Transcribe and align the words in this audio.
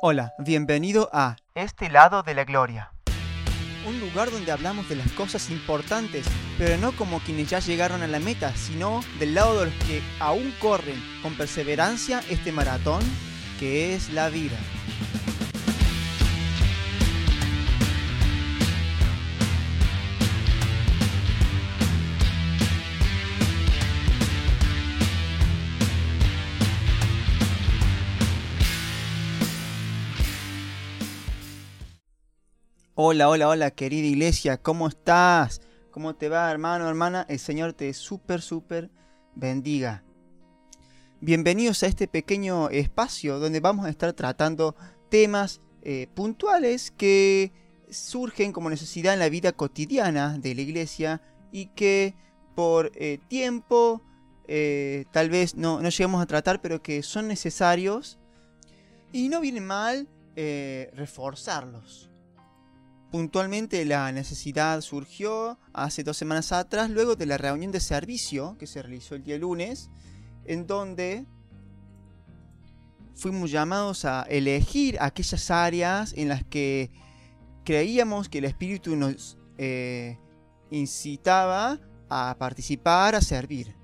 Hola, 0.00 0.32
bienvenido 0.38 1.10
a 1.12 1.34
Este 1.56 1.90
lado 1.90 2.22
de 2.22 2.32
la 2.32 2.44
gloria. 2.44 2.92
un 3.84 3.98
lugar 3.98 4.30
donde 4.30 4.52
hablamos 4.52 4.88
de 4.88 4.94
las 4.94 5.10
cosas 5.12 5.50
importantes, 5.50 6.24
pero 6.56 6.76
no 6.76 6.92
como 6.92 7.18
quienes 7.18 7.50
ya 7.50 7.58
llegaron 7.58 8.02
a 8.02 8.06
la 8.06 8.20
meta, 8.20 8.54
sino 8.54 9.00
del 9.18 9.34
lado 9.34 9.58
de 9.58 9.64
los 9.66 9.74
que 9.86 10.00
aún 10.20 10.54
corren 10.60 11.02
con 11.20 11.34
perseverancia 11.36 12.22
este 12.30 12.52
maratón 12.52 13.02
que 13.58 13.96
es 13.96 14.12
la 14.12 14.28
vida. 14.28 14.56
Hola, 33.00 33.28
hola, 33.28 33.46
hola, 33.46 33.70
querida 33.70 34.08
iglesia, 34.08 34.56
¿cómo 34.56 34.88
estás? 34.88 35.60
¿Cómo 35.92 36.16
te 36.16 36.28
va, 36.28 36.50
hermano, 36.50 36.88
hermana? 36.88 37.24
El 37.28 37.38
Señor 37.38 37.72
te 37.72 37.94
súper, 37.94 38.42
súper 38.42 38.90
bendiga. 39.36 40.02
Bienvenidos 41.20 41.84
a 41.84 41.86
este 41.86 42.08
pequeño 42.08 42.70
espacio 42.70 43.38
donde 43.38 43.60
vamos 43.60 43.86
a 43.86 43.90
estar 43.90 44.14
tratando 44.14 44.74
temas 45.10 45.60
eh, 45.82 46.08
puntuales 46.12 46.90
que 46.90 47.52
surgen 47.88 48.50
como 48.50 48.68
necesidad 48.68 49.12
en 49.14 49.20
la 49.20 49.28
vida 49.28 49.52
cotidiana 49.52 50.36
de 50.36 50.56
la 50.56 50.62
iglesia 50.62 51.22
y 51.52 51.66
que 51.66 52.16
por 52.56 52.90
eh, 52.96 53.20
tiempo 53.28 54.02
eh, 54.48 55.04
tal 55.12 55.30
vez 55.30 55.54
no, 55.54 55.80
no 55.80 55.88
llegamos 55.88 56.20
a 56.20 56.26
tratar, 56.26 56.60
pero 56.60 56.82
que 56.82 57.04
son 57.04 57.28
necesarios 57.28 58.18
y 59.12 59.28
no 59.28 59.40
viene 59.40 59.60
mal 59.60 60.08
reforzarlos. 60.34 62.07
Puntualmente 63.10 63.84
la 63.86 64.12
necesidad 64.12 64.80
surgió 64.82 65.58
hace 65.72 66.04
dos 66.04 66.16
semanas 66.16 66.52
atrás, 66.52 66.90
luego 66.90 67.16
de 67.16 67.24
la 67.24 67.38
reunión 67.38 67.72
de 67.72 67.80
servicio 67.80 68.56
que 68.58 68.66
se 68.66 68.82
realizó 68.82 69.14
el 69.14 69.22
día 69.22 69.38
lunes, 69.38 69.88
en 70.44 70.66
donde 70.66 71.24
fuimos 73.14 73.50
llamados 73.50 74.04
a 74.04 74.22
elegir 74.28 74.98
aquellas 75.00 75.50
áreas 75.50 76.12
en 76.16 76.28
las 76.28 76.44
que 76.44 76.90
creíamos 77.64 78.28
que 78.28 78.38
el 78.38 78.44
Espíritu 78.44 78.94
nos 78.94 79.38
eh, 79.56 80.18
incitaba 80.70 81.80
a 82.10 82.36
participar, 82.38 83.14
a 83.14 83.22
servir. 83.22 83.74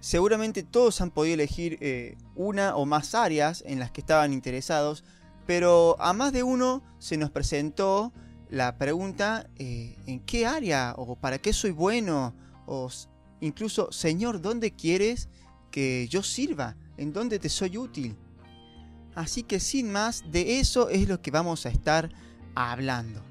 Seguramente 0.00 0.62
todos 0.62 1.00
han 1.00 1.10
podido 1.10 1.34
elegir 1.34 1.78
eh, 1.80 2.16
una 2.34 2.76
o 2.76 2.84
más 2.84 3.14
áreas 3.14 3.62
en 3.66 3.78
las 3.78 3.90
que 3.90 4.00
estaban 4.02 4.32
interesados, 4.32 5.02
pero 5.46 5.96
a 6.00 6.12
más 6.12 6.32
de 6.32 6.42
uno 6.42 6.82
se 6.98 7.16
nos 7.16 7.30
presentó 7.30 8.12
la 8.48 8.76
pregunta 8.76 9.48
eh, 9.56 9.96
¿en 10.06 10.20
qué 10.20 10.46
área? 10.46 10.94
o 10.96 11.16
¿para 11.16 11.38
qué 11.38 11.52
soy 11.52 11.70
bueno? 11.70 12.34
o 12.66 12.88
incluso 13.40 13.90
Señor, 13.92 14.40
¿dónde 14.40 14.72
quieres 14.72 15.28
que 15.70 16.06
yo 16.08 16.22
sirva? 16.22 16.76
¿En 16.96 17.12
dónde 17.12 17.38
te 17.38 17.48
soy 17.48 17.78
útil? 17.78 18.16
Así 19.14 19.42
que 19.42 19.60
sin 19.60 19.90
más, 19.92 20.24
de 20.30 20.60
eso 20.60 20.88
es 20.88 21.08
lo 21.08 21.20
que 21.20 21.30
vamos 21.30 21.66
a 21.66 21.70
estar 21.70 22.10
hablando. 22.54 23.22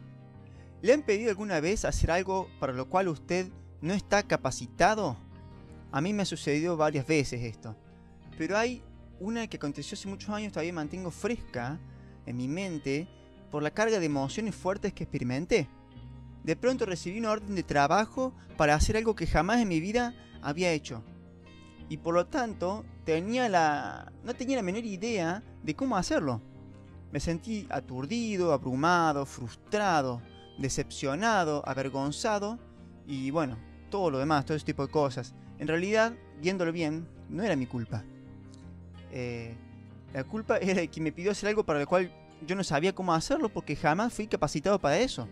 ¿Le 0.81 0.93
han 0.93 1.03
pedido 1.03 1.29
alguna 1.29 1.59
vez 1.59 1.85
hacer 1.85 2.11
algo 2.11 2.49
para 2.59 2.73
lo 2.73 2.89
cual 2.89 3.07
usted 3.07 3.49
no 3.81 3.93
está 3.93 4.23
capacitado? 4.23 5.17
A 5.91 6.01
mí 6.01 6.13
me 6.13 6.23
ha 6.23 6.25
sucedido 6.25 6.77
varias 6.77 7.05
veces 7.05 7.41
esto. 7.41 7.75
Pero 8.37 8.57
hay 8.57 8.83
una 9.19 9.47
que 9.47 9.57
aconteció 9.57 9.95
hace 9.95 10.07
muchos 10.07 10.31
años, 10.31 10.51
todavía 10.51 10.73
mantengo 10.73 11.11
fresca 11.11 11.79
en 12.25 12.37
mi 12.37 12.47
mente 12.47 13.07
por 13.49 13.63
la 13.63 13.71
carga 13.71 13.99
de 13.99 14.05
emociones 14.05 14.55
fuertes 14.55 14.93
que 14.93 15.03
experimenté. 15.03 15.67
De 16.43 16.55
pronto 16.55 16.85
recibí 16.85 17.19
una 17.19 17.31
orden 17.31 17.55
de 17.55 17.63
trabajo 17.63 18.33
para 18.57 18.75
hacer 18.75 18.97
algo 18.97 19.15
que 19.15 19.27
jamás 19.27 19.61
en 19.61 19.67
mi 19.67 19.79
vida 19.79 20.15
había 20.41 20.71
hecho. 20.71 21.03
Y 21.89 21.97
por 21.97 22.13
lo 22.13 22.25
tanto, 22.27 22.85
tenía 23.03 23.49
la 23.49 24.11
no 24.23 24.33
tenía 24.33 24.55
la 24.55 24.63
menor 24.63 24.85
idea 24.85 25.43
de 25.61 25.75
cómo 25.75 25.97
hacerlo. 25.97 26.41
Me 27.11 27.19
sentí 27.19 27.67
aturdido, 27.69 28.53
abrumado, 28.53 29.25
frustrado, 29.25 30.21
decepcionado, 30.57 31.61
avergonzado 31.67 32.57
y 33.05 33.29
bueno, 33.31 33.57
todo 33.89 34.09
lo 34.09 34.19
demás, 34.19 34.45
todo 34.45 34.55
ese 34.55 34.65
tipo 34.65 34.85
de 34.85 34.91
cosas. 34.91 35.35
En 35.59 35.67
realidad, 35.67 36.13
viéndolo 36.41 36.71
bien, 36.71 37.07
no 37.29 37.43
era 37.43 37.55
mi 37.55 37.65
culpa. 37.67 38.03
Eh, 39.11 39.55
la 40.13 40.23
culpa 40.23 40.57
era 40.57 40.81
de 40.81 40.89
quien 40.89 41.03
me 41.03 41.11
pidió 41.11 41.31
hacer 41.31 41.49
algo 41.49 41.65
para 41.65 41.79
lo 41.79 41.87
cual 41.87 42.11
yo 42.45 42.55
no 42.55 42.63
sabía 42.63 42.93
cómo 42.93 43.13
hacerlo 43.13 43.49
porque 43.49 43.75
jamás 43.75 44.13
fui 44.13 44.27
capacitado 44.27 44.79
para 44.79 44.99
eso. 44.99 45.27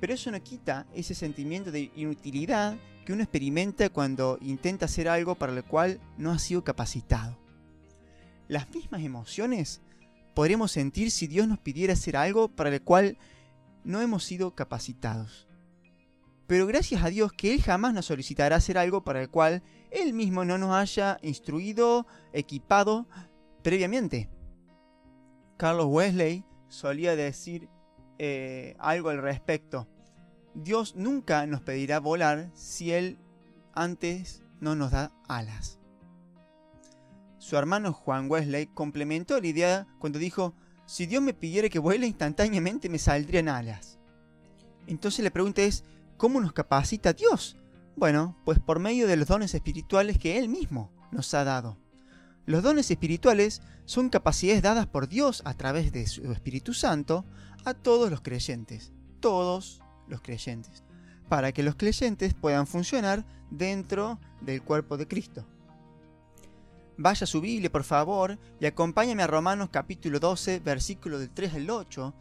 Pero 0.00 0.14
eso 0.14 0.30
no 0.30 0.42
quita 0.42 0.86
ese 0.94 1.14
sentimiento 1.14 1.70
de 1.70 1.90
inutilidad 1.94 2.76
que 3.04 3.12
uno 3.12 3.22
experimenta 3.22 3.90
cuando 3.90 4.38
intenta 4.40 4.86
hacer 4.86 5.08
algo 5.08 5.34
para 5.34 5.52
lo 5.52 5.64
cual 5.64 6.00
no 6.16 6.30
ha 6.30 6.38
sido 6.38 6.64
capacitado. 6.64 7.38
Las 8.48 8.70
mismas 8.70 9.02
emociones 9.02 9.82
podríamos 10.34 10.72
sentir 10.72 11.10
si 11.10 11.26
Dios 11.26 11.46
nos 11.46 11.58
pidiera 11.58 11.92
hacer 11.92 12.16
algo 12.16 12.48
para 12.48 12.70
lo 12.70 12.82
cual 12.82 13.18
no 13.84 14.00
hemos 14.00 14.24
sido 14.24 14.54
capacitados. 14.54 15.46
Pero 16.46 16.66
gracias 16.66 17.04
a 17.04 17.10
Dios 17.10 17.32
que 17.32 17.54
Él 17.54 17.62
jamás 17.62 17.94
nos 17.94 18.06
solicitará 18.06 18.56
hacer 18.56 18.76
algo 18.76 19.04
para 19.04 19.22
el 19.22 19.28
cual 19.28 19.62
Él 19.90 20.12
mismo 20.14 20.44
no 20.44 20.58
nos 20.58 20.74
haya 20.74 21.18
instruido, 21.22 22.06
equipado 22.32 23.06
previamente. 23.62 24.28
Carlos 25.56 25.86
Wesley 25.88 26.44
solía 26.68 27.16
decir 27.16 27.68
eh, 28.18 28.76
algo 28.78 29.10
al 29.10 29.22
respecto. 29.22 29.88
Dios 30.54 30.96
nunca 30.96 31.46
nos 31.46 31.60
pedirá 31.60 32.00
volar 32.00 32.50
si 32.54 32.92
Él 32.92 33.18
antes 33.72 34.42
no 34.60 34.74
nos 34.74 34.90
da 34.90 35.12
alas. 35.28 35.78
Su 37.38 37.56
hermano 37.56 37.92
Juan 37.92 38.30
Wesley 38.30 38.66
complementó 38.66 39.40
la 39.40 39.46
idea 39.46 39.86
cuando 39.98 40.18
dijo, 40.18 40.54
si 40.86 41.06
Dios 41.06 41.22
me 41.22 41.34
pidiera 41.34 41.68
que 41.68 41.78
vuele 41.78 42.06
instantáneamente 42.06 42.88
me 42.88 42.98
saldrían 42.98 43.48
alas. 43.48 43.98
Entonces 44.86 45.24
la 45.24 45.30
pregunta 45.30 45.62
es, 45.62 45.84
¿cómo 46.16 46.40
nos 46.40 46.52
capacita 46.52 47.12
Dios? 47.12 47.56
Bueno, 47.96 48.36
pues 48.44 48.58
por 48.58 48.78
medio 48.78 49.06
de 49.06 49.16
los 49.16 49.28
dones 49.28 49.54
espirituales 49.54 50.18
que 50.18 50.38
Él 50.38 50.48
mismo 50.48 50.92
nos 51.12 51.32
ha 51.34 51.44
dado. 51.44 51.78
Los 52.50 52.64
dones 52.64 52.90
espirituales 52.90 53.62
son 53.84 54.08
capacidades 54.08 54.60
dadas 54.60 54.88
por 54.88 55.06
Dios 55.06 55.40
a 55.44 55.54
través 55.54 55.92
de 55.92 56.08
su 56.08 56.32
Espíritu 56.32 56.74
Santo 56.74 57.24
a 57.64 57.74
todos 57.74 58.10
los 58.10 58.22
creyentes, 58.22 58.90
todos 59.20 59.80
los 60.08 60.20
creyentes, 60.20 60.82
para 61.28 61.52
que 61.52 61.62
los 61.62 61.76
creyentes 61.76 62.34
puedan 62.34 62.66
funcionar 62.66 63.24
dentro 63.52 64.18
del 64.40 64.62
cuerpo 64.62 64.96
de 64.96 65.06
Cristo. 65.06 65.46
Vaya 66.96 67.22
a 67.22 67.28
su 67.28 67.40
Biblia, 67.40 67.70
por 67.70 67.84
favor, 67.84 68.36
y 68.58 68.66
acompáñame 68.66 69.22
a 69.22 69.28
Romanos 69.28 69.68
capítulo 69.70 70.18
12, 70.18 70.58
versículo 70.58 71.20
del 71.20 71.30
3 71.30 71.54
al 71.54 71.70
8, 71.70 72.14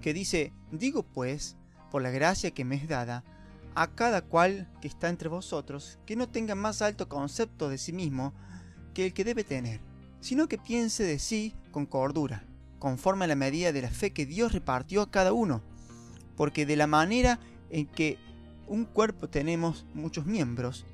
que 0.00 0.12
dice, 0.12 0.52
digo 0.72 1.04
pues, 1.04 1.54
por 1.92 2.02
la 2.02 2.10
gracia 2.10 2.50
que 2.50 2.64
me 2.64 2.74
es 2.74 2.88
dada, 2.88 3.22
a 3.76 3.86
cada 3.86 4.22
cual 4.22 4.68
que 4.80 4.88
está 4.88 5.08
entre 5.10 5.28
vosotros, 5.28 6.00
que 6.06 6.16
no 6.16 6.28
tenga 6.28 6.56
más 6.56 6.82
alto 6.82 7.08
concepto 7.08 7.68
de 7.68 7.78
sí 7.78 7.92
mismo 7.92 8.34
que 8.96 9.04
el 9.04 9.12
que 9.12 9.24
debe 9.24 9.44
tener, 9.44 9.78
sino 10.20 10.48
que 10.48 10.56
piense 10.56 11.04
de 11.04 11.18
sí 11.18 11.52
con 11.70 11.84
cordura, 11.84 12.46
conforme 12.78 13.26
a 13.26 13.28
la 13.28 13.34
medida 13.34 13.70
de 13.70 13.82
la 13.82 13.90
fe 13.90 14.10
que 14.14 14.24
Dios 14.24 14.52
repartió 14.54 15.02
a 15.02 15.10
cada 15.10 15.34
uno, 15.34 15.60
porque 16.34 16.64
de 16.64 16.76
la 16.76 16.86
manera 16.86 17.38
en 17.68 17.84
que 17.84 18.16
un 18.66 18.86
cuerpo 18.86 19.28
tenemos 19.28 19.84
muchos 19.92 20.24
miembros, 20.24 20.86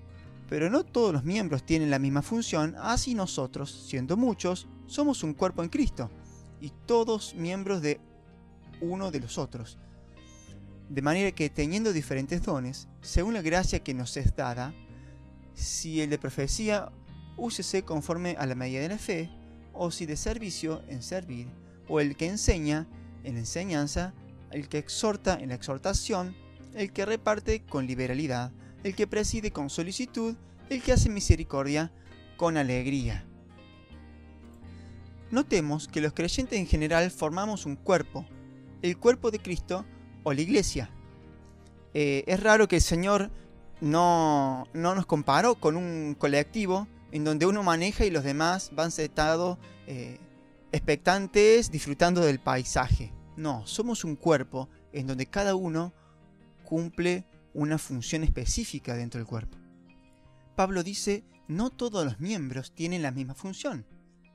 pero 0.49 0.69
no 0.69 0.83
todos 0.83 1.13
los 1.13 1.23
miembros 1.23 1.65
tienen 1.65 1.91
la 1.91 2.01
misma 2.01 2.23
función, 2.23 2.75
así 2.81 3.15
nosotros, 3.15 3.71
siendo 3.89 4.17
muchos, 4.17 4.67
somos 4.87 5.23
un 5.23 5.33
cuerpo 5.33 5.63
en 5.63 5.69
Cristo, 5.69 6.11
y 6.61 6.73
todos 6.87 7.37
miembros 7.37 7.83
de 7.83 8.01
uno 8.81 9.13
de 9.13 9.21
los 9.21 9.39
otros. 9.39 9.79
De 10.89 11.03
manera 11.03 11.31
que 11.31 11.51
teniendo 11.51 11.93
diferentes 11.93 12.43
dones, 12.43 12.89
según 13.01 13.35
la 13.35 13.43
gracia 13.43 13.79
que 13.79 13.95
nos 13.95 14.17
es 14.17 14.35
dada, 14.35 14.75
si 15.55 16.01
el 16.01 16.11
de 16.11 16.19
profecía, 16.19 16.91
úsese 17.37 17.83
conforme 17.83 18.37
a 18.39 18.47
la 18.47 18.55
medida 18.55 18.81
de 18.81 18.89
la 18.89 18.99
fe, 18.99 19.31
o 19.73 19.91
si 19.91 20.07
de 20.07 20.17
servicio, 20.17 20.83
en 20.89 21.03
servir, 21.03 21.49
o 21.89 22.01
el 22.01 22.17
que 22.17 22.27
enseña, 22.27 22.87
en 23.25 23.37
enseñanza, 23.37 24.15
el 24.51 24.69
que 24.69 24.79
exhorta, 24.79 25.39
en 25.41 25.49
la 25.49 25.55
exhortación, 25.55 26.37
el 26.75 26.93
que 26.93 27.07
reparte 27.07 27.63
con 27.63 27.87
liberalidad, 27.87 28.53
el 28.85 28.95
que 28.95 29.07
preside 29.07 29.51
con 29.51 29.71
solicitud, 29.71 30.37
el 30.69 30.83
que 30.83 30.93
hace 30.93 31.09
misericordia 31.09 31.93
con 32.37 32.57
alegría. 32.57 33.25
Notemos 35.31 35.89
que 35.89 36.01
los 36.01 36.13
creyentes 36.13 36.59
en 36.59 36.67
general 36.67 37.11
formamos 37.11 37.65
un 37.65 37.77
cuerpo, 37.77 38.27
el 38.83 38.99
cuerpo 38.99 39.31
de 39.31 39.39
Cristo 39.39 39.85
o 40.25 40.33
la 40.33 40.41
iglesia. 40.41 40.91
Eh, 41.95 42.25
es 42.27 42.43
raro 42.43 42.69
que 42.69 42.77
el 42.77 42.83
Señor 42.83 43.31
no, 43.81 44.67
no 44.73 44.95
nos 44.95 45.07
comparó 45.07 45.55
con 45.55 45.77
un 45.77 46.15
colectivo 46.19 46.87
en 47.13 47.25
donde 47.25 47.47
uno 47.47 47.63
maneja 47.63 48.05
y 48.05 48.11
los 48.11 48.25
demás 48.25 48.71
van 48.75 48.91
sentados 48.91 49.59
eh, 49.87 50.19
expectantes 50.73 51.71
disfrutando 51.71 52.23
del 52.23 52.41
paisaje. 52.41 53.13
No, 53.37 53.67
somos 53.67 54.05
un 54.05 54.17
cuerpo 54.17 54.69
en 54.93 55.07
donde 55.07 55.27
cada 55.27 55.55
uno 55.55 55.93
cumple 56.65 57.27
una 57.55 57.79
función 57.79 58.25
específica 58.25 58.97
dentro 58.97 59.19
del 59.19 59.27
cuerpo. 59.27 59.59
Pablo 60.57 60.83
dice, 60.83 61.25
no 61.49 61.71
todos 61.71 62.05
los 62.05 62.19
miembros 62.19 62.73
tienen 62.75 63.03
la 63.03 63.11
misma 63.11 63.35
función. 63.35 63.87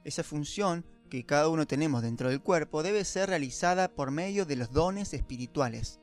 Esa 0.04 0.24
función 0.24 0.86
que 1.10 1.26
cada 1.26 1.50
uno 1.50 1.66
tenemos 1.66 2.04
dentro 2.04 2.30
del 2.30 2.42
cuerpo 2.42 2.84
debe 2.84 3.04
ser 3.06 3.30
realizada 3.30 3.90
por 3.90 4.12
medio 4.12 4.46
de 4.46 4.56
los 4.56 4.72
dones 4.72 5.14
espirituales. 5.14 6.00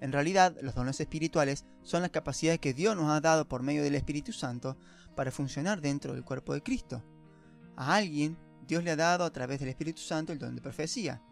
En 0.00 0.12
realidad, 0.12 0.56
los 0.62 0.74
dones 0.74 1.00
espirituales 1.00 1.64
son 1.82 2.02
las 2.02 2.10
capacidades 2.10 2.60
que 2.60 2.74
Dios 2.74 2.96
nos 2.96 3.10
ha 3.10 3.20
dado 3.20 3.48
por 3.48 3.62
medio 3.62 3.82
del 3.82 3.94
Espíritu 3.94 4.32
Santo 4.32 4.76
para 5.14 5.30
funcionar 5.30 5.80
dentro 5.80 6.14
del 6.14 6.24
cuerpo 6.24 6.54
de 6.54 6.62
Cristo. 6.62 7.02
A 7.76 7.94
alguien, 7.94 8.36
Dios 8.66 8.84
le 8.84 8.90
ha 8.90 8.96
dado 8.96 9.24
a 9.24 9.32
través 9.32 9.60
del 9.60 9.68
Espíritu 9.68 10.00
Santo 10.00 10.32
el 10.32 10.38
don 10.38 10.54
de 10.54 10.62
profecía. 10.62 11.22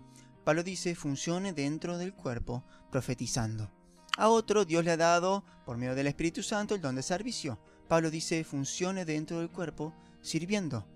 Pablo 0.45 0.63
dice, 0.63 0.95
funcione 0.95 1.53
dentro 1.53 1.99
del 1.99 2.15
cuerpo 2.15 2.65
profetizando. 2.91 3.71
A 4.17 4.29
otro, 4.29 4.65
Dios 4.65 4.85
le 4.85 4.91
ha 4.91 4.97
dado, 4.97 5.45
por 5.65 5.77
medio 5.77 5.95
del 5.95 6.07
Espíritu 6.07 6.43
Santo, 6.43 6.75
el 6.75 6.81
don 6.81 6.97
de 6.97 7.03
servicio. 7.03 7.59
Pablo 7.89 8.11
dice, 8.11 8.45
funcione 8.45 9.05
dentro 9.05 9.39
del 9.39 9.51
cuerpo 9.51 9.95
sirviendo. 10.21 10.87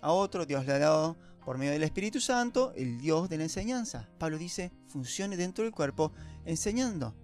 A 0.00 0.12
otro, 0.12 0.46
Dios 0.46 0.66
le 0.66 0.72
ha 0.72 0.78
dado, 0.78 1.16
por 1.44 1.58
medio 1.58 1.72
del 1.72 1.82
Espíritu 1.82 2.20
Santo, 2.20 2.72
el 2.76 2.98
Dios 2.98 3.28
de 3.28 3.36
la 3.36 3.44
enseñanza. 3.44 4.08
Pablo 4.18 4.38
dice, 4.38 4.72
funcione 4.86 5.36
dentro 5.36 5.64
del 5.64 5.72
cuerpo 5.72 6.12
enseñando. 6.44 7.14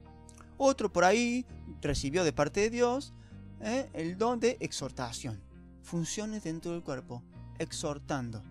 Otro 0.56 0.92
por 0.92 1.04
ahí 1.04 1.46
recibió 1.80 2.24
de 2.24 2.32
parte 2.32 2.60
de 2.60 2.70
Dios 2.70 3.14
¿eh? 3.60 3.88
el 3.92 4.18
don 4.18 4.40
de 4.40 4.56
exhortación. 4.60 5.40
Funcione 5.82 6.40
dentro 6.40 6.72
del 6.72 6.82
cuerpo 6.82 7.22
exhortando. 7.58 8.42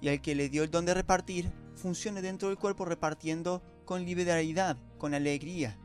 Y 0.00 0.08
al 0.08 0.20
que 0.20 0.34
le 0.34 0.48
dio 0.48 0.62
el 0.62 0.70
don 0.70 0.84
de 0.84 0.94
repartir, 0.94 1.50
funcione 1.74 2.22
dentro 2.22 2.48
del 2.48 2.58
cuerpo 2.58 2.84
repartiendo 2.84 3.62
con 3.84 4.04
liberalidad, 4.04 4.76
con 4.98 5.14
alegría. 5.14 5.76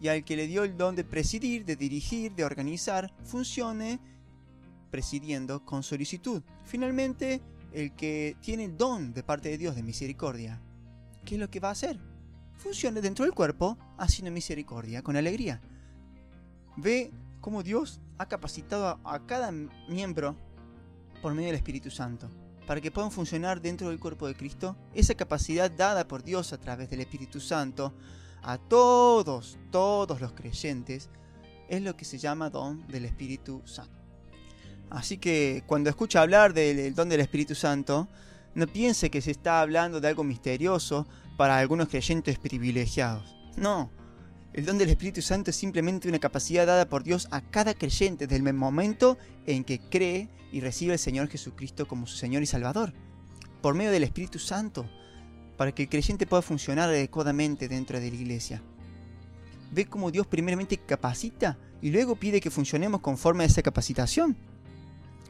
Y 0.00 0.08
al 0.08 0.24
que 0.24 0.36
le 0.36 0.46
dio 0.46 0.64
el 0.64 0.76
don 0.76 0.94
de 0.94 1.04
presidir, 1.04 1.64
de 1.64 1.76
dirigir, 1.76 2.34
de 2.34 2.44
organizar, 2.44 3.12
funcione 3.24 3.98
presidiendo 4.90 5.64
con 5.64 5.82
solicitud. 5.82 6.42
Finalmente, 6.64 7.42
el 7.72 7.94
que 7.94 8.36
tiene 8.40 8.64
el 8.64 8.76
don 8.76 9.12
de 9.12 9.22
parte 9.22 9.48
de 9.50 9.58
Dios 9.58 9.76
de 9.76 9.82
misericordia, 9.82 10.60
¿qué 11.24 11.34
es 11.34 11.40
lo 11.40 11.50
que 11.50 11.60
va 11.60 11.68
a 11.68 11.72
hacer? 11.72 11.98
Funcione 12.54 13.00
dentro 13.00 13.24
del 13.24 13.34
cuerpo 13.34 13.76
haciendo 13.98 14.30
misericordia 14.30 15.02
con 15.02 15.16
alegría. 15.16 15.60
Ve 16.76 17.10
cómo 17.48 17.62
Dios 17.62 17.98
ha 18.18 18.28
capacitado 18.28 19.00
a 19.04 19.24
cada 19.24 19.50
miembro 19.88 20.36
por 21.22 21.32
medio 21.32 21.46
del 21.46 21.56
Espíritu 21.56 21.90
Santo, 21.90 22.28
para 22.66 22.82
que 22.82 22.90
puedan 22.90 23.10
funcionar 23.10 23.62
dentro 23.62 23.88
del 23.88 23.98
cuerpo 23.98 24.26
de 24.26 24.34
Cristo, 24.34 24.76
esa 24.92 25.14
capacidad 25.14 25.70
dada 25.70 26.06
por 26.06 26.22
Dios 26.22 26.52
a 26.52 26.60
través 26.60 26.90
del 26.90 27.00
Espíritu 27.00 27.40
Santo 27.40 27.94
a 28.42 28.58
todos, 28.58 29.56
todos 29.70 30.20
los 30.20 30.34
creyentes, 30.34 31.08
es 31.70 31.80
lo 31.80 31.96
que 31.96 32.04
se 32.04 32.18
llama 32.18 32.50
don 32.50 32.86
del 32.86 33.06
Espíritu 33.06 33.62
Santo. 33.64 33.96
Así 34.90 35.16
que 35.16 35.64
cuando 35.66 35.88
escucha 35.88 36.20
hablar 36.20 36.52
del 36.52 36.94
don 36.94 37.08
del 37.08 37.20
Espíritu 37.20 37.54
Santo, 37.54 38.08
no 38.54 38.66
piense 38.66 39.10
que 39.10 39.22
se 39.22 39.30
está 39.30 39.62
hablando 39.62 40.02
de 40.02 40.08
algo 40.08 40.22
misterioso 40.22 41.06
para 41.38 41.56
algunos 41.56 41.88
creyentes 41.88 42.38
privilegiados. 42.38 43.34
No, 43.56 43.90
el 44.52 44.64
don 44.64 44.78
del 44.78 44.90
Espíritu 44.90 45.22
Santo 45.22 45.50
es 45.50 45.56
simplemente 45.56 46.08
una 46.08 46.18
capacidad 46.18 46.66
dada 46.66 46.88
por 46.88 47.04
Dios 47.04 47.28
a 47.30 47.40
cada 47.42 47.74
creyente 47.74 48.26
desde 48.26 48.44
el 48.44 48.54
momento 48.54 49.18
en 49.46 49.62
que 49.62 49.78
cree 49.78 50.28
y 50.50 50.60
recibe 50.60 50.92
al 50.92 50.98
Señor 50.98 51.28
Jesucristo 51.28 51.86
como 51.86 52.06
su 52.06 52.16
Señor 52.16 52.42
y 52.42 52.46
Salvador, 52.46 52.92
por 53.60 53.74
medio 53.74 53.90
del 53.90 54.04
Espíritu 54.04 54.38
Santo, 54.38 54.88
para 55.56 55.72
que 55.72 55.82
el 55.82 55.88
creyente 55.88 56.26
pueda 56.26 56.42
funcionar 56.42 56.88
adecuadamente 56.88 57.68
dentro 57.68 58.00
de 58.00 58.10
la 58.10 58.16
iglesia. 58.16 58.62
Ve 59.70 59.84
cómo 59.84 60.10
Dios 60.10 60.26
primeramente 60.26 60.78
capacita 60.78 61.58
y 61.82 61.90
luego 61.90 62.16
pide 62.16 62.40
que 62.40 62.50
funcionemos 62.50 63.00
conforme 63.00 63.44
a 63.44 63.46
esa 63.46 63.62
capacitación. 63.62 64.36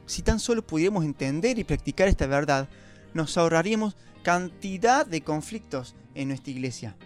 Si 0.06 0.22
tan 0.22 0.38
solo 0.38 0.66
pudiéramos 0.66 1.04
entender 1.04 1.58
y 1.58 1.64
practicar 1.64 2.08
esta 2.08 2.26
verdad, 2.26 2.68
nos 3.14 3.36
ahorraríamos 3.36 3.96
cantidad 4.22 5.06
de 5.06 5.22
conflictos 5.22 5.96
en 6.14 6.28
nuestra 6.28 6.52
iglesia. 6.52 6.96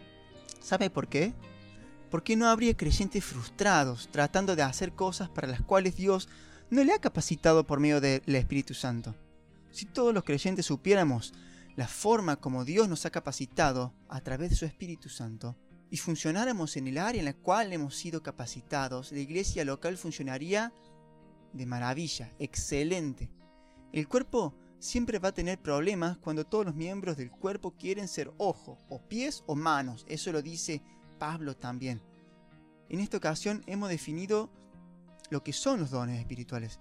¿Sabe 0.61 0.91
por 0.91 1.09
qué? 1.09 1.33
Porque 2.13 2.37
no 2.37 2.47
habría 2.47 2.77
creyentes 2.77 3.25
frustrados 3.25 4.09
tratando 4.13 4.55
de 4.55 4.63
hacer 4.63 4.93
cosas 4.93 5.31
para 5.31 5.49
las 5.49 5.63
cuales 5.63 5.97
Dios 5.97 6.29
no 6.71 6.85
le 6.85 6.93
ha 6.93 7.01
capacitado 7.01 7.67
por 7.67 7.81
medio 7.81 8.03
del 8.03 8.23
Espíritu 8.27 8.75
Santo. 8.75 9.15
Si 9.71 9.87
todos 9.87 10.13
los 10.13 10.23
creyentes 10.23 10.67
supiéramos 10.67 11.33
la 11.75 11.89
forma 11.89 12.37
como 12.37 12.67
Dios 12.67 12.87
nos 12.87 13.07
ha 13.07 13.11
capacitado 13.11 13.95
a 14.11 14.21
través 14.21 14.51
de 14.51 14.57
su 14.57 14.67
Espíritu 14.67 15.09
Santo 15.09 15.57
y 15.89 15.97
funcionáramos 15.97 16.77
en 16.77 16.87
el 16.87 16.99
área 16.99 17.19
en 17.19 17.25
la 17.25 17.33
cual 17.33 17.73
hemos 17.73 17.97
sido 17.97 18.23
capacitados, 18.23 19.11
la 19.11 19.21
iglesia 19.21 19.65
local 19.65 19.97
funcionaría 19.97 20.71
de 21.55 21.65
maravilla, 21.65 22.31
excelente. 22.39 23.31
El 23.91 24.07
cuerpo 24.07 24.55
siempre 24.79 25.19
va 25.19 25.29
a 25.29 25.35
tener 25.35 25.59
problemas 25.59 26.19
cuando 26.19 26.45
todos 26.45 26.67
los 26.67 26.75
miembros 26.75 27.17
del 27.17 27.31
cuerpo 27.31 27.71
quieren 27.71 28.09
ser 28.09 28.33
ojos, 28.37 28.81
o 28.91 29.01
pies 29.01 29.45
o 29.47 29.55
manos. 29.55 30.05
Eso 30.09 30.31
lo 30.31 30.43
dice 30.43 30.83
Pablo 31.23 31.55
también. 31.55 32.03
En 32.89 32.99
esta 32.99 33.17
ocasión 33.17 33.63
hemos 33.69 33.89
definido 33.89 34.51
lo 35.31 35.45
que 35.45 35.53
son 35.53 35.79
los 35.79 35.93
dones 35.93 36.19
espirituales. 36.19 36.81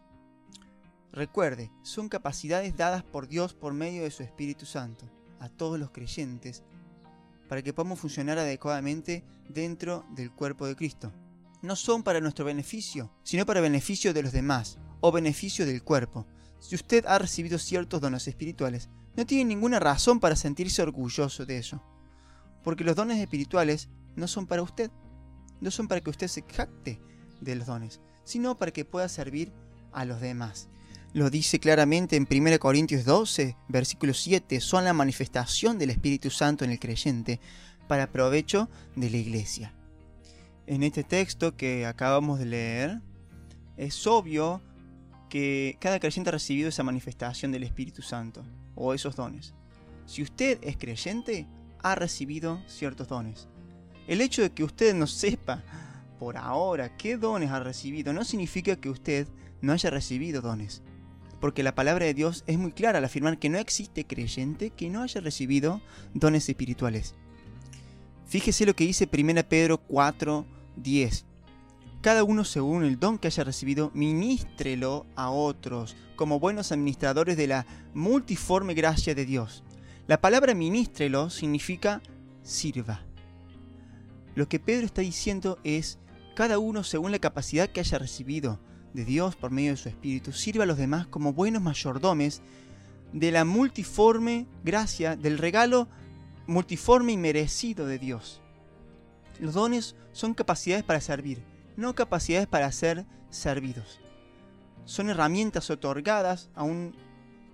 Recuerde, 1.12 1.70
son 1.84 2.10
capacidades 2.10 2.76
dadas 2.76 3.04
por 3.04 3.28
Dios 3.28 3.54
por 3.54 3.76
medio 3.76 4.02
de 4.02 4.10
su 4.10 4.24
Espíritu 4.24 4.66
Santo 4.66 5.06
a 5.40 5.48
todos 5.48 5.80
los 5.80 5.92
creyentes 5.92 6.64
para 7.48 7.62
que 7.62 7.72
podamos 7.72 8.00
funcionar 8.00 8.40
adecuadamente 8.40 9.24
dentro 9.48 10.08
del 10.10 10.32
cuerpo 10.32 10.66
de 10.66 10.76
Cristo. 10.76 11.14
No 11.62 11.76
son 11.76 12.02
para 12.02 12.20
nuestro 12.20 12.44
beneficio, 12.44 13.12
sino 13.22 13.46
para 13.46 13.62
beneficio 13.62 14.12
de 14.12 14.24
los 14.24 14.32
demás 14.32 14.80
o 15.02 15.12
beneficio 15.12 15.68
del 15.68 15.84
cuerpo. 15.84 16.26
Si 16.58 16.74
usted 16.74 17.06
ha 17.06 17.20
recibido 17.20 17.60
ciertos 17.60 18.02
dones 18.02 18.28
espirituales, 18.28 18.90
no 19.16 19.24
tiene 19.24 19.46
ninguna 19.46 19.80
razón 19.80 20.20
para 20.20 20.36
sentirse 20.36 20.82
orgulloso 20.82 21.46
de 21.46 21.60
eso, 21.60 21.84
porque 22.64 22.84
los 22.84 22.96
dones 22.96 23.20
espirituales 23.20 23.88
no 24.16 24.28
son 24.28 24.48
para 24.48 24.62
usted, 24.62 24.92
no 25.60 25.72
son 25.72 25.88
para 25.88 26.02
que 26.02 26.10
usted 26.10 26.28
se 26.28 26.44
jacte 26.44 27.00
de 27.40 27.56
los 27.56 27.68
dones, 27.68 28.02
sino 28.24 28.58
para 28.58 28.72
que 28.72 28.86
pueda 28.86 29.10
servir 29.10 29.52
a 29.92 30.06
los 30.06 30.22
demás. 30.22 30.70
Lo 31.14 31.30
dice 31.30 31.60
claramente 31.60 32.16
en 32.16 32.28
1 32.30 32.60
Corintios 32.60 33.04
12, 33.04 33.58
versículo 33.68 34.14
7, 34.14 34.62
son 34.62 34.86
la 34.86 34.94
manifestación 34.94 35.78
del 35.78 35.90
Espíritu 35.90 36.30
Santo 36.30 36.64
en 36.64 36.72
el 36.72 36.80
creyente 36.80 37.42
para 37.88 38.12
provecho 38.12 38.70
de 38.96 39.10
la 39.10 39.18
iglesia. 39.18 39.74
En 40.68 40.84
este 40.84 41.04
texto 41.04 41.58
que 41.58 41.86
acabamos 41.86 42.40
de 42.40 42.46
leer, 42.46 43.02
es 43.76 44.08
obvio 44.08 44.62
que 45.30 45.78
cada 45.82 46.00
creyente 46.00 46.30
ha 46.30 46.34
recibido 46.34 46.70
esa 46.70 46.84
manifestación 46.84 47.52
del 47.52 47.64
Espíritu 47.64 48.02
Santo 48.02 48.46
o 48.76 48.94
esos 48.94 49.16
dones. 49.16 49.54
Si 50.06 50.22
usted 50.22 50.60
es 50.62 50.78
creyente, 50.78 51.48
ha 51.84 51.96
recibido 51.96 52.62
ciertos 52.68 53.10
dones. 53.10 53.50
El 54.12 54.20
hecho 54.20 54.42
de 54.42 54.52
que 54.52 54.66
usted 54.66 54.94
no 54.94 55.08
sepa 55.08 55.64
por 56.20 56.36
ahora 56.36 56.98
qué 56.98 57.16
dones 57.16 57.50
ha 57.50 57.62
recibido 57.62 58.12
no 58.12 58.26
significa 58.26 58.76
que 58.76 58.90
usted 58.90 59.26
no 59.62 59.72
haya 59.72 59.90
recibido 59.90 60.42
dones. 60.42 60.82
Porque 61.40 61.64
la 61.64 61.76
palabra 61.76 62.08
de 62.08 62.14
Dios 62.14 62.44
es 62.46 62.58
muy 62.58 62.74
clara 62.74 62.98
al 62.98 63.06
afirmar 63.06 63.40
que 63.40 63.48
no 63.48 63.58
existe 63.58 64.06
creyente 64.06 64.72
que 64.72 64.90
no 64.90 65.02
haya 65.02 65.22
recibido 65.22 65.80
dones 66.14 66.50
espirituales. 66.50 67.16
Fíjese 68.28 68.66
lo 68.66 68.76
que 68.76 68.84
dice 68.84 69.08
1 69.10 69.48
Pedro 69.48 69.78
4, 69.78 70.46
10. 70.76 71.26
Cada 72.02 72.26
uno 72.26 72.44
según 72.44 72.84
el 72.84 73.00
don 73.00 73.18
que 73.18 73.28
haya 73.28 73.46
recibido, 73.46 73.92
ministrelo 73.94 75.06
a 75.16 75.30
otros 75.30 75.96
como 76.18 76.42
buenos 76.42 76.74
administradores 76.74 77.38
de 77.38 77.48
la 77.48 77.66
multiforme 77.94 78.74
gracia 78.74 79.16
de 79.16 79.24
Dios. 79.24 79.64
La 80.06 80.20
palabra 80.20 80.54
ministrelo 80.54 81.30
significa 81.30 82.02
sirva. 82.44 83.06
Lo 84.36 84.48
que 84.48 84.60
Pedro 84.60 84.86
está 84.86 85.02
diciendo 85.02 85.60
es 85.64 86.00
cada 86.36 86.60
uno 86.60 86.84
según 86.84 87.12
la 87.12 87.20
capacidad 87.20 87.70
que 87.70 87.82
haya 87.82 88.00
recibido 88.00 88.60
de 88.94 89.06
Dios 89.06 89.36
por 89.36 89.52
medio 89.52 89.72
de 89.72 89.78
su 89.78 89.90
Espíritu, 89.90 90.32
sirva 90.32 90.64
a 90.64 90.68
los 90.68 90.78
demás 90.78 91.08
como 91.08 91.34
buenos 91.34 91.62
mayordomes 91.62 92.42
de 93.14 93.32
la 93.32 93.46
multiforme 93.46 94.48
gracia, 94.64 95.16
del 95.16 95.38
regalo 95.38 95.88
multiforme 96.48 97.14
y 97.14 97.18
merecido 97.18 97.86
de 97.86 98.00
Dios. 98.00 98.42
Los 99.40 99.54
dones 99.54 99.96
son 100.12 100.34
capacidades 100.34 100.84
para 100.84 101.02
servir, 101.02 101.44
no 101.78 101.96
capacidades 101.96 102.48
para 102.48 102.72
ser 102.72 103.06
servidos. 103.30 104.00
Son 104.86 105.10
herramientas 105.10 105.70
otorgadas 105.70 106.50
a 106.56 106.64
un 106.64 106.96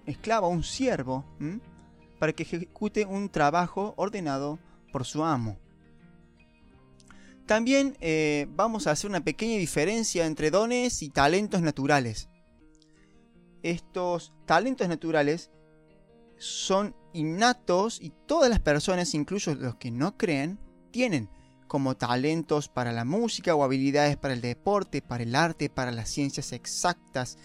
esclavo, 0.05 0.47
a 0.47 0.49
un 0.49 0.63
siervo, 0.63 1.25
para 2.19 2.33
que 2.33 2.43
ejecute 2.43 3.05
un 3.05 3.29
trabajo 3.29 3.93
ordenado 3.97 4.59
por 4.91 5.05
su 5.05 5.23
amo. 5.23 5.57
También 7.47 7.97
eh, 8.01 8.45
vamos 8.49 8.87
a 8.87 8.91
hacer 8.91 9.09
una 9.09 9.23
pequeña 9.23 9.57
diferencia 9.57 10.25
entre 10.25 10.51
dones 10.51 11.01
y 11.01 11.09
talentos 11.09 11.61
naturales. 11.61 12.27
Estos 13.63 14.33
talentos 14.45 14.89
naturales 14.89 15.49
son 16.37 16.93
innatos 17.13 17.99
y 18.01 18.11
todas 18.27 18.49
las 18.49 18.59
personas, 18.59 19.13
incluso 19.13 19.55
los 19.55 19.75
que 19.75 19.91
no 19.91 20.17
creen, 20.17 20.59
tienen 20.91 21.29
como 21.67 21.95
talentos 21.95 22.67
para 22.67 22.91
la 22.91 23.05
música 23.05 23.55
o 23.55 23.63
habilidades 23.63 24.17
para 24.17 24.33
el 24.33 24.41
deporte, 24.41 25.01
para 25.01 25.23
el 25.23 25.33
arte, 25.33 25.69
para 25.69 25.91
las 25.91 26.09
ciencias 26.09 26.51
exactas, 26.51 27.37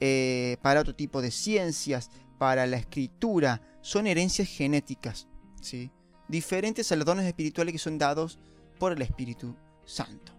eh, 0.00 0.56
para 0.60 0.80
otro 0.80 0.96
tipo 0.96 1.22
de 1.22 1.30
ciencias, 1.30 2.10
para 2.38 2.66
la 2.66 2.78
escritura. 2.78 3.62
Son 3.80 4.08
herencias 4.08 4.48
genéticas, 4.48 5.28
¿sí? 5.60 5.92
diferentes 6.28 6.90
a 6.90 6.96
los 6.96 7.06
dones 7.06 7.26
espirituales 7.26 7.72
que 7.72 7.78
son 7.78 7.98
dados 7.98 8.38
por 8.78 8.92
el 8.92 9.02
Espíritu 9.02 9.56
Santo. 9.84 10.32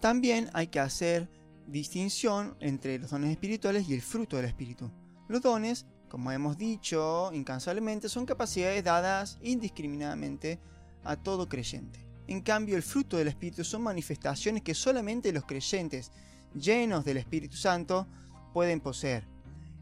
También 0.00 0.50
hay 0.52 0.66
que 0.68 0.80
hacer 0.80 1.28
distinción 1.66 2.56
entre 2.60 2.98
los 2.98 3.10
dones 3.10 3.30
espirituales 3.30 3.88
y 3.88 3.94
el 3.94 4.02
fruto 4.02 4.36
del 4.36 4.46
Espíritu. 4.46 4.90
Los 5.28 5.42
dones, 5.42 5.86
como 6.08 6.32
hemos 6.32 6.58
dicho 6.58 7.30
incansablemente, 7.32 8.08
son 8.08 8.26
capacidades 8.26 8.82
dadas 8.84 9.38
indiscriminadamente 9.42 10.60
a 11.04 11.16
todo 11.16 11.48
creyente. 11.48 12.06
En 12.26 12.40
cambio, 12.40 12.76
el 12.76 12.82
fruto 12.82 13.16
del 13.16 13.28
Espíritu 13.28 13.64
son 13.64 13.82
manifestaciones 13.82 14.62
que 14.62 14.74
solamente 14.74 15.32
los 15.32 15.44
creyentes 15.44 16.12
llenos 16.54 17.04
del 17.04 17.16
Espíritu 17.16 17.56
Santo 17.56 18.06
pueden 18.52 18.80
poseer. 18.80 19.26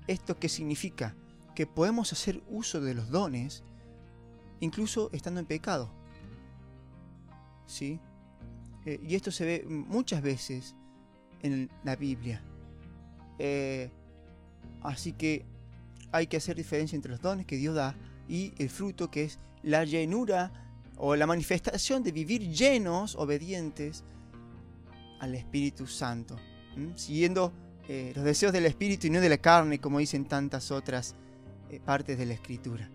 ¿Esto 0.06 0.38
qué 0.38 0.48
significa? 0.48 1.14
Que 1.54 1.66
podemos 1.66 2.12
hacer 2.12 2.42
uso 2.48 2.80
de 2.80 2.94
los 2.94 3.10
dones 3.10 3.62
incluso 4.60 5.10
estando 5.12 5.40
en 5.40 5.46
pecado. 5.46 5.92
¿Sí? 7.70 8.00
Eh, 8.84 8.98
y 9.06 9.14
esto 9.14 9.30
se 9.30 9.44
ve 9.44 9.64
muchas 9.68 10.22
veces 10.22 10.74
en 11.40 11.70
la 11.84 11.94
Biblia. 11.94 12.42
Eh, 13.38 13.90
así 14.82 15.12
que 15.12 15.44
hay 16.10 16.26
que 16.26 16.36
hacer 16.36 16.56
diferencia 16.56 16.96
entre 16.96 17.12
los 17.12 17.20
dones 17.20 17.46
que 17.46 17.56
Dios 17.56 17.76
da 17.76 17.94
y 18.28 18.52
el 18.58 18.70
fruto 18.70 19.08
que 19.08 19.22
es 19.22 19.38
la 19.62 19.84
llenura 19.84 20.50
o 20.96 21.14
la 21.14 21.28
manifestación 21.28 22.02
de 22.02 22.10
vivir 22.10 22.50
llenos, 22.50 23.14
obedientes 23.14 24.02
al 25.20 25.36
Espíritu 25.36 25.86
Santo, 25.86 26.36
siguiendo 26.96 27.52
eh, 27.88 28.12
los 28.16 28.24
deseos 28.24 28.52
del 28.52 28.66
Espíritu 28.66 29.06
y 29.06 29.10
no 29.10 29.20
de 29.20 29.28
la 29.28 29.38
carne, 29.38 29.78
como 29.78 30.00
dicen 30.00 30.24
tantas 30.24 30.72
otras 30.72 31.14
partes 31.84 32.18
de 32.18 32.26
la 32.26 32.34
Escritura. 32.34 32.90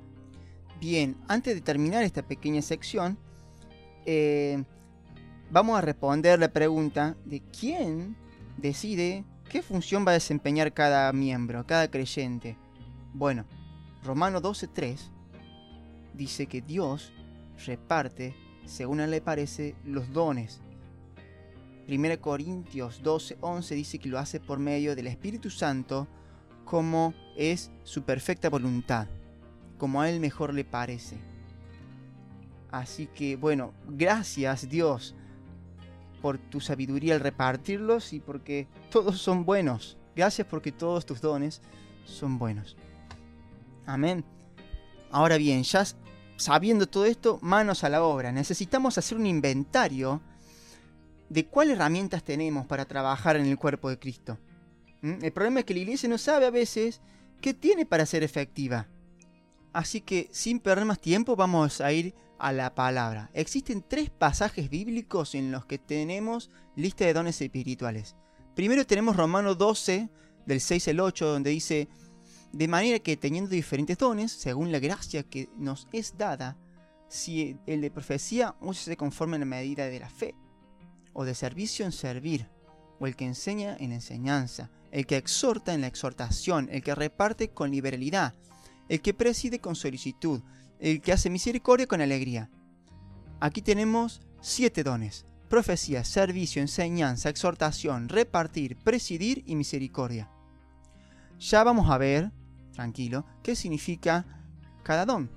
Bien, 0.81 1.15
antes 1.29 1.55
de 1.55 1.61
terminar 1.61 2.03
esta 2.03 2.27
pequeña 2.27 2.61
sección, 2.61 3.17
eh, 4.05 4.63
vamos 5.51 5.77
a 5.77 5.81
responder 5.81 6.39
la 6.39 6.49
pregunta 6.49 7.15
de 7.25 7.41
quién 7.41 8.15
decide 8.57 9.23
qué 9.49 9.61
función 9.61 10.05
va 10.05 10.11
a 10.11 10.15
desempeñar 10.15 10.73
cada 10.73 11.11
miembro, 11.13 11.65
cada 11.65 11.89
creyente. 11.89 12.57
Bueno, 13.13 13.45
Romano 14.03 14.41
12.3 14.41 14.99
dice 16.13 16.47
que 16.47 16.61
Dios 16.61 17.13
reparte, 17.65 18.35
según 18.65 18.99
a 18.99 19.05
él 19.05 19.11
le 19.11 19.21
parece, 19.21 19.75
los 19.83 20.11
dones. 20.11 20.61
1 21.87 22.19
Corintios 22.19 23.01
12, 23.03 23.37
11 23.41 23.75
dice 23.75 23.99
que 23.99 24.09
lo 24.09 24.17
hace 24.17 24.39
por 24.39 24.59
medio 24.59 24.95
del 24.95 25.07
Espíritu 25.07 25.49
Santo 25.49 26.07
como 26.65 27.13
es 27.37 27.71
su 27.83 28.03
perfecta 28.03 28.49
voluntad, 28.49 29.07
como 29.77 30.01
a 30.01 30.09
él 30.09 30.19
mejor 30.19 30.53
le 30.53 30.65
parece. 30.65 31.34
Así 32.75 33.07
que 33.07 33.37
bueno, 33.37 33.73
gracias 33.87 34.67
Dios 34.67 35.15
por 36.21 36.37
tu 36.37 36.59
sabiduría 36.59 37.13
al 37.13 37.21
repartirlos 37.21 38.11
y 38.11 38.19
porque 38.19 38.67
todos 38.91 39.21
son 39.21 39.45
buenos. 39.45 39.97
Gracias 40.13 40.45
porque 40.45 40.73
todos 40.73 41.05
tus 41.05 41.21
dones 41.21 41.61
son 42.03 42.37
buenos. 42.37 42.75
Amén. 43.85 44.25
Ahora 45.09 45.37
bien, 45.37 45.63
ya 45.63 45.85
sabiendo 46.35 46.85
todo 46.85 47.05
esto, 47.05 47.39
manos 47.41 47.85
a 47.85 47.89
la 47.89 48.03
obra. 48.03 48.33
Necesitamos 48.33 48.97
hacer 48.97 49.17
un 49.17 49.25
inventario 49.25 50.19
de 51.29 51.45
cuáles 51.45 51.77
herramientas 51.77 52.25
tenemos 52.25 52.65
para 52.65 52.83
trabajar 52.83 53.37
en 53.37 53.45
el 53.45 53.57
cuerpo 53.57 53.89
de 53.89 53.99
Cristo. 53.99 54.37
¿Mm? 55.01 55.23
El 55.23 55.31
problema 55.31 55.61
es 55.61 55.65
que 55.65 55.75
la 55.75 55.79
iglesia 55.79 56.09
no 56.09 56.17
sabe 56.17 56.45
a 56.45 56.51
veces 56.51 56.99
qué 57.39 57.53
tiene 57.53 57.85
para 57.85 58.05
ser 58.05 58.21
efectiva. 58.21 58.89
Así 59.75 59.99
que 59.99 60.29
sin 60.31 60.61
perder 60.61 60.85
más 60.85 61.01
tiempo 61.01 61.35
vamos 61.35 61.81
a 61.81 61.91
ir 61.91 62.15
a 62.39 62.53
la 62.53 62.73
palabra. 62.73 63.29
Existen 63.33 63.83
tres 63.85 64.09
pasajes 64.09 64.69
bíblicos 64.69 65.35
en 65.35 65.51
los 65.51 65.65
que 65.65 65.77
tenemos 65.77 66.49
lista 66.77 67.03
de 67.03 67.11
dones 67.11 67.41
espirituales. 67.41 68.15
Primero 68.55 68.87
tenemos 68.87 69.17
Romanos 69.17 69.57
12, 69.57 70.09
del 70.45 70.61
6 70.61 70.87
al 70.87 71.01
8, 71.01 71.27
donde 71.27 71.49
dice, 71.49 71.89
de 72.53 72.67
manera 72.69 72.99
que 72.99 73.17
teniendo 73.17 73.49
diferentes 73.49 73.97
dones, 73.97 74.31
según 74.31 74.71
la 74.71 74.79
gracia 74.79 75.23
que 75.23 75.49
nos 75.57 75.89
es 75.91 76.17
dada, 76.17 76.55
si 77.09 77.57
el 77.67 77.81
de 77.81 77.91
profecía 77.91 78.55
se 78.71 78.95
conforme 78.95 79.35
en 79.35 79.41
la 79.41 79.45
medida 79.45 79.87
de 79.87 79.99
la 79.99 80.09
fe, 80.09 80.35
o 81.11 81.25
de 81.25 81.35
servicio 81.35 81.85
en 81.85 81.91
servir, 81.91 82.47
o 83.01 83.07
el 83.07 83.17
que 83.17 83.25
enseña 83.25 83.75
en 83.77 83.91
enseñanza, 83.91 84.71
el 84.91 85.05
que 85.05 85.17
exhorta 85.17 85.73
en 85.73 85.81
la 85.81 85.87
exhortación, 85.87 86.69
el 86.71 86.81
que 86.81 86.95
reparte 86.95 87.49
con 87.49 87.71
liberalidad, 87.71 88.35
el 88.89 89.01
que 89.01 89.13
preside 89.13 89.59
con 89.59 89.75
solicitud, 89.75 90.41
el 90.79 91.01
que 91.01 91.13
hace 91.13 91.29
misericordia 91.29 91.87
con 91.87 92.01
alegría. 92.01 92.49
Aquí 93.39 93.61
tenemos 93.61 94.21
siete 94.41 94.83
dones. 94.83 95.25
Profecía, 95.49 96.03
servicio, 96.03 96.61
enseñanza, 96.61 97.29
exhortación, 97.29 98.09
repartir, 98.09 98.77
presidir 98.77 99.43
y 99.45 99.55
misericordia. 99.55 100.29
Ya 101.39 101.63
vamos 101.63 101.89
a 101.89 101.97
ver 101.97 102.31
tranquilo, 102.75 103.25
qué 103.41 103.55
significa 103.55 104.25
cada 104.83 105.05
don. 105.05 105.29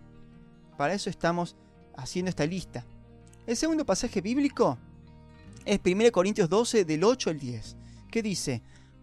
Para 0.76 0.94
eso 0.94 1.08
estamos 1.08 1.56
haciendo 1.96 2.28
esta 2.28 2.46
lista. 2.46 2.84
El 3.46 3.56
segundo 3.56 3.86
pasaje 3.86 4.20
bíblico 4.20 4.78
es 5.64 5.80
1 5.84 6.12
Corintios 6.12 6.48
12 6.48 6.84
del 6.84 7.04
8 7.04 7.30
al 7.30 7.38
10, 7.38 7.76
que 8.10 8.22
dice, 8.22 8.62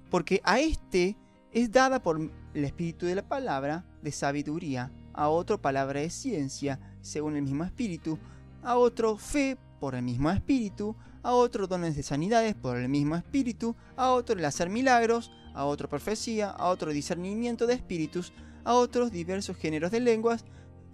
porque 0.10 0.42
a 0.44 0.60
este 0.60 1.18
es 1.56 1.72
dada 1.72 2.04
por 2.04 2.20
el 2.54 2.66
espíritu 2.66 3.06
de 3.06 3.16
la 3.16 3.30
palabra 3.30 3.86
de 4.02 4.12
sabiduría, 4.12 4.92
a 5.14 5.30
otro 5.30 5.62
palabra 5.62 6.02
de 6.02 6.10
ciencia, 6.10 6.82
según 7.00 7.38
el 7.38 7.44
mismo 7.44 7.64
espíritu, 7.64 8.20
a 8.62 8.76
otro 8.76 9.16
fe 9.16 9.58
por 9.80 9.96
el 9.96 10.04
mismo 10.04 10.30
espíritu, 10.30 10.98
a 11.24 11.32
otro 11.32 11.66
dones 11.66 11.96
de 11.96 12.04
sanidades 12.04 12.56
por 12.56 12.76
el 12.76 12.90
mismo 12.90 13.16
espíritu, 13.16 13.74
a 13.96 14.12
otro 14.12 14.38
el 14.38 14.44
hacer 14.44 14.70
milagros, 14.70 15.32
a 15.54 15.64
otro 15.64 15.88
profecía, 15.88 16.50
a 16.50 16.68
otro 16.68 16.92
discernimiento 16.92 17.68
de 17.68 17.76
espíritus, 17.76 18.34
a 18.66 18.74
otros 18.74 19.10
diversos 19.10 19.56
géneros 19.56 19.92
de 19.92 20.02
lenguas 20.02 20.44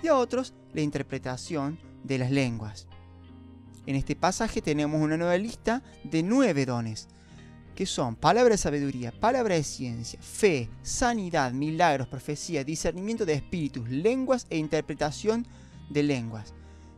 y 0.04 0.10
a 0.10 0.16
otros 0.16 0.54
la 0.74 0.82
interpretación 0.82 1.80
de 2.04 2.20
las 2.20 2.30
lenguas. 2.30 2.88
En 3.88 3.96
este 3.96 4.16
pasaje 4.16 4.62
tenemos 4.62 5.02
una 5.02 5.18
nueva 5.18 5.40
lista 5.40 5.82
de 6.04 6.22
nueve 6.22 6.68
dones, 6.68 7.08
que 7.82 7.88
son 7.88 8.16
palabra 8.16 8.52
de 8.52 8.60
sabiduría, 8.60 9.12
palabra 9.12 9.56
de 9.56 9.64
ciencia, 9.64 10.20
fe, 10.22 10.70
sanidad, 10.84 11.52
milagros, 11.52 12.08
profecía, 12.08 12.64
discernimiento 12.64 13.26
de 13.26 13.34
espíritus, 13.34 13.90
lenguas 13.90 14.46
e 14.52 14.60
interpretación 14.60 15.48
de 15.90 16.04
lenguas. 16.04 16.54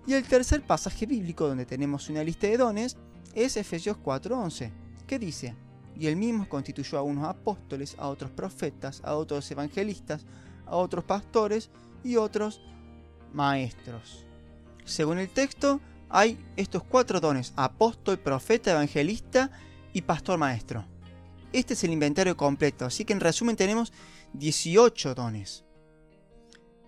Y 0.06 0.12
el 0.12 0.26
tercer 0.26 0.62
pasaje 0.62 1.06
bíblico 1.06 1.48
donde 1.48 1.66
tenemos 1.66 2.10
una 2.10 2.22
lista 2.22 2.48
de 2.48 2.58
dones 2.58 2.98
es 3.34 3.56
Efesios 3.56 3.96
4:11, 3.96 4.74
que 5.08 5.18
dice, 5.20 5.56
y 5.98 6.08
él 6.08 6.18
mismo 6.18 6.50
constituyó 6.50 6.98
a 6.98 7.04
unos 7.04 7.30
apóstoles, 7.30 7.96
a 7.98 8.10
otros 8.10 8.32
profetas, 8.32 9.00
a 9.06 9.16
otros 9.16 9.50
evangelistas, 9.52 10.26
a 10.66 10.76
otros 10.76 11.06
pastores 11.06 11.70
y 12.04 12.18
otros 12.18 12.60
maestros. 13.32 14.26
Según 14.84 15.20
el 15.20 15.30
texto, 15.30 15.80
hay 16.10 16.38
estos 16.58 16.84
cuatro 16.84 17.22
dones, 17.22 17.54
apóstol, 17.56 18.20
profeta, 18.20 18.72
evangelista 18.72 19.50
y 19.94 20.02
pastor 20.02 20.38
maestro. 20.38 20.86
Este 21.54 21.76
es 21.76 21.84
el 21.84 21.92
inventario 21.92 22.36
completo, 22.36 22.86
así 22.86 23.06
que 23.06 23.14
en 23.14 23.20
resumen 23.20 23.56
tenemos 23.56 23.94
18 24.34 25.16
dones. 25.16 25.64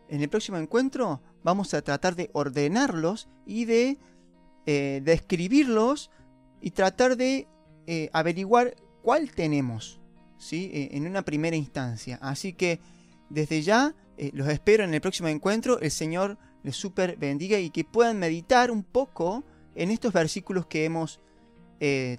En 0.10 0.22
el 0.22 0.30
próximo 0.30 0.58
encuentro 0.58 1.22
vamos 1.44 1.74
a 1.74 1.82
tratar 1.82 2.16
de 2.16 2.30
ordenarlos 2.34 3.30
y 3.46 3.66
de 3.66 3.98
eh, 4.66 5.02
describirlos 5.04 6.10
y 6.62 6.72
tratar 6.72 7.16
de 7.16 7.48
eh, 7.88 8.10
averiguar 8.14 8.76
cuál 9.04 9.32
tenemos 9.32 10.02
¿sí? 10.40 10.72
Eh, 10.74 10.90
en 10.94 11.06
una 11.06 11.22
primera 11.22 11.56
instancia. 11.56 12.18
Así 12.22 12.54
que 12.54 12.80
desde 13.30 13.62
ya 13.62 13.96
eh, 14.18 14.32
los 14.34 14.48
espero 14.48 14.84
en 14.84 14.94
el 14.94 15.02
próximo 15.02 15.28
encuentro. 15.28 15.80
El 15.80 15.92
Señor 15.92 16.40
les 16.64 16.76
super 16.76 17.18
bendiga 17.18 17.60
y 17.60 17.70
que 17.70 17.84
puedan 17.84 18.18
meditar 18.18 18.72
un 18.72 18.84
poco 18.84 19.44
en 19.76 19.92
estos 19.92 20.14
versículos 20.14 20.66
que 20.66 20.86
hemos 20.86 21.22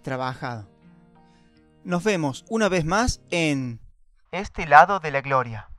trabajado. 0.02 0.75
Nos 1.86 2.02
vemos 2.02 2.44
una 2.48 2.68
vez 2.68 2.84
más 2.84 3.20
en 3.30 3.78
este 4.32 4.66
lado 4.66 4.98
de 4.98 5.12
la 5.12 5.20
gloria. 5.20 5.70